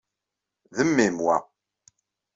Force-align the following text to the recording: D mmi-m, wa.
D 0.75 0.77
mmi-m, 0.87 1.17
wa. 1.25 1.35